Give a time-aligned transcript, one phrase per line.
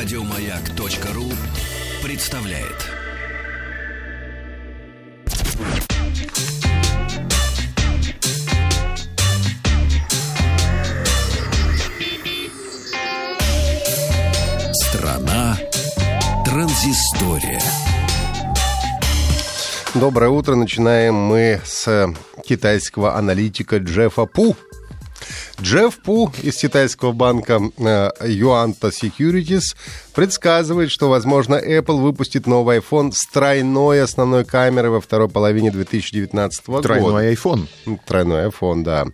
[0.00, 1.24] Радиомаяк.ру
[2.04, 2.86] представляет.
[14.72, 15.58] Страна
[16.44, 17.60] транзистория.
[19.94, 20.54] Доброе утро.
[20.54, 22.14] Начинаем мы с
[22.46, 24.54] китайского аналитика Джеффа Пу.
[25.60, 29.74] Джефф Пу из китайского банка э, Yuanta Securities
[30.14, 36.66] предсказывает, что, возможно, Apple выпустит новый iPhone с тройной основной камерой во второй половине 2019
[36.68, 36.82] года.
[36.82, 37.66] Тройной iPhone.
[38.06, 39.06] Тройной iPhone, да.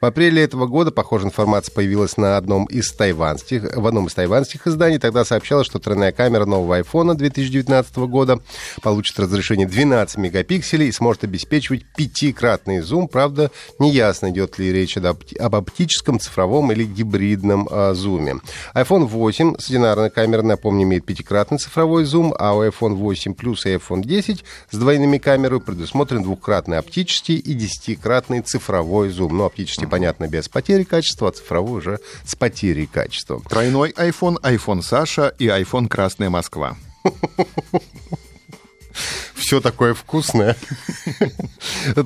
[0.00, 4.66] В апреле этого года похожая информация появилась на одном из тайванских, в одном из тайванских
[4.66, 4.98] изданий.
[4.98, 8.40] Тогда сообщалось, что тройная камера нового iPhone 2019 года
[8.82, 13.06] получит разрешение 12 мегапикселей и сможет обеспечивать пятикратный зум.
[13.06, 18.36] Правда, неясно, идет ли речь об оптическом, цифровом или гибридном а, зуме.
[18.74, 23.60] iPhone 8 с одинарной камерой, напомню, имеет пятикратный цифровой зум, а у iPhone 8 Plus
[23.64, 29.36] и iPhone 10 с двойными камерами предусмотрен двухкратный оптический и десятикратный цифровой зум.
[29.36, 33.40] Ну, оптический, понятно, без потери качества, а цифровой уже с потерей качества.
[33.48, 36.76] Тройной iPhone, iPhone Саша и iPhone Красная Москва.
[39.52, 40.56] все такое вкусное.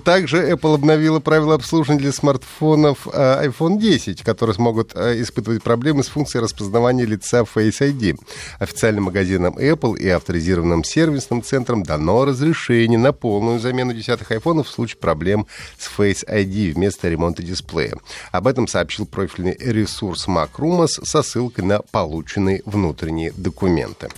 [0.05, 6.03] Также Apple обновила правила обслуживания для смартфонов э, iPhone 10, которые смогут э, испытывать проблемы
[6.03, 8.19] с функцией распознавания лица Face ID.
[8.59, 14.73] Официальным магазинам Apple и авторизированным сервисным центрам дано разрешение на полную замену десятых айфонов в
[14.73, 15.47] случае проблем
[15.79, 17.95] с Face ID вместо ремонта дисплея.
[18.33, 24.09] Об этом сообщил профильный ресурс MacRumors со ссылкой на полученные внутренние документы.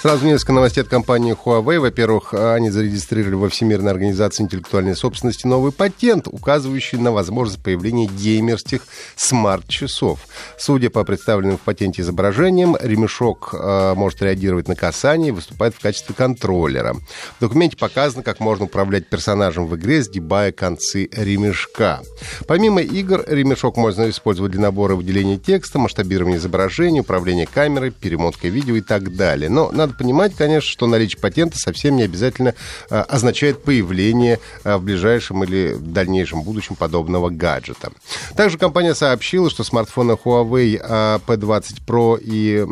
[0.00, 1.80] Сразу несколько новостей от компании Huawei.
[1.80, 8.82] Во-первых, они зарегистрировали во Всемирной организации интеллектуальной собственности новый патент, указывающий на возможность появления геймерских
[9.16, 10.20] смарт-часов.
[10.56, 15.80] Судя по представленным в патенте изображениям, ремешок э, может реагировать на касание и выступает в
[15.80, 16.94] качестве контроллера.
[17.38, 22.02] В документе показано, как можно управлять персонажем в игре, сгибая концы ремешка.
[22.46, 28.76] Помимо игр, ремешок можно использовать для набора выделения текста, масштабирования изображения, управления камерой, перемоткой видео
[28.76, 29.50] и так далее.
[29.50, 32.54] Но надо надо понимать, конечно, что наличие патента совсем не обязательно
[32.90, 37.90] а, означает появление а, в ближайшем или дальнейшем будущем подобного гаджета.
[38.36, 42.66] Также компания сообщила, что смартфоны Huawei а, P20 Pro и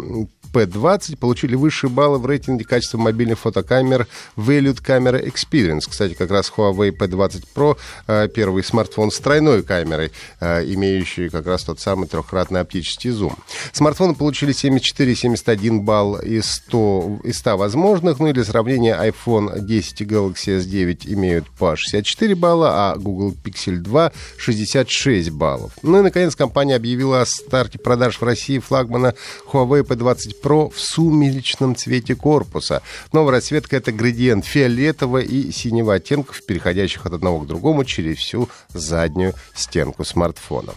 [0.57, 4.07] P20 получили высшие баллы в рейтинге качества мобильных фотокамер
[4.37, 5.83] Valued Camera Experience.
[5.89, 11.47] Кстати, как раз Huawei P20 Pro э, первый смартфон с тройной камерой, э, имеющий как
[11.47, 13.37] раз тот самый трехкратный оптический зум.
[13.73, 18.19] Смартфоны получили 74 и 71 балл из 100, из 100 возможных.
[18.19, 23.35] Ну и для сравнения iPhone 10 и Galaxy S9 имеют по 64 балла, а Google
[23.45, 25.73] Pixel 2 66 баллов.
[25.83, 29.15] Ну и, наконец, компания объявила о старте продаж в России флагмана
[29.53, 32.81] Huawei P20 Pro в сумеречном цвете корпуса.
[33.13, 38.49] Новая расцветка— это градиент фиолетового и синего оттенков, переходящих от одного к другому через всю
[38.73, 40.75] заднюю стенку смартфона.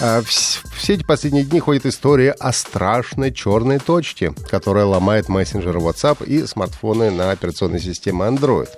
[0.00, 6.24] А, все эти последние дни ходит история о страшной черной точке, которая ломает мессенджер WhatsApp
[6.24, 8.68] и смартфоны на операционной системе Android.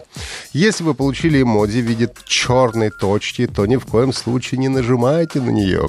[0.54, 5.40] Если вы получили эмодзи в виде черной точки, то ни в коем случае не нажимайте
[5.40, 5.88] на нее.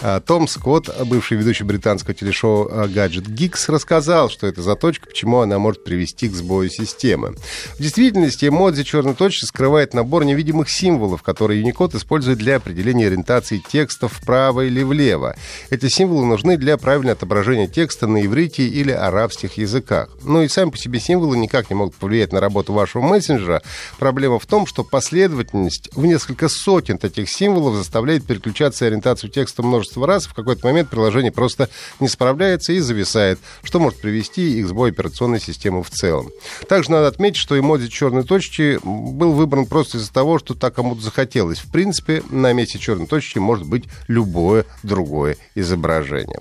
[0.00, 5.06] А, Том Скотт, бывший ведущий британского телешоу а, Gadget Geeks, рассказал, что это за точка,
[5.06, 7.36] почему она может привести к сбою системы.
[7.78, 13.62] В действительности эмодзи черной точки скрывает набор невидимых символов, которые Unicode использует для определения ориентации
[13.70, 15.36] текста вправо или влево.
[15.70, 20.10] Эти символы нужны для правильного отображения текста на иврите или арабских языках.
[20.22, 23.62] Ну и сами по себе символы никак не могут повлиять на работу вашего мессенджера.
[23.98, 30.06] Проблема в том, что последовательность в несколько сотен таких символов заставляет переключаться ориентацию текста множество
[30.06, 30.26] раз.
[30.26, 31.68] В какой-то момент приложение просто
[32.00, 36.30] не справляется и зависает, что может привести их к сбою операционной системы в целом.
[36.68, 41.02] Также надо отметить, что эмодзи черной точки был выбран просто из-за того, что так кому-то
[41.02, 41.58] захотелось.
[41.58, 46.38] В принципе, на месте черной точки может быть любое любое другое изображение.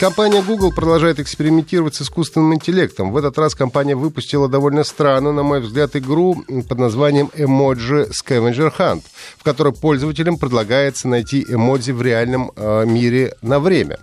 [0.00, 3.12] Компания Google продолжает экспериментировать с искусственным интеллектом.
[3.12, 8.72] В этот раз компания выпустила довольно странную, на мой взгляд, игру под названием Emoji Scavenger
[8.76, 9.02] Hunt,
[9.38, 13.98] в которой пользователям предлагается найти эмодзи в реальном э, мире на время.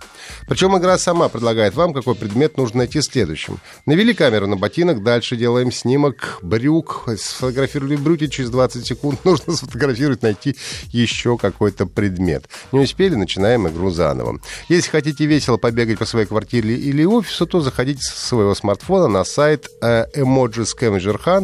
[0.46, 3.58] Причем игра сама предлагает вам, какой предмет нужно найти следующим.
[3.86, 10.22] Навели камеру на ботинок, дальше делаем снимок брюк, сфотографировали брюки, через 20 секунд нужно сфотографировать,
[10.22, 10.56] найти
[10.88, 12.48] еще какой-то предмет.
[12.72, 14.40] Не успели, начинаем игру заново.
[14.68, 19.08] Если хотите весело побегать бегать по своей квартире или офису, то заходите со своего смартфона
[19.08, 20.06] на сайт э,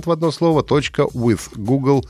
[0.07, 2.03] в одно слово .withgoogle.com.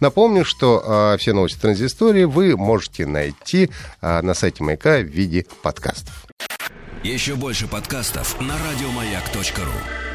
[0.00, 5.46] Напомню, что э, все новости транзистории вы можете найти э, на сайте Маяка в виде
[5.62, 6.26] подкастов.
[7.02, 10.11] Еще больше подкастов на радиомаяк.ру.